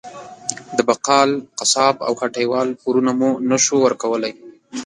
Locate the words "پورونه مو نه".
2.81-3.57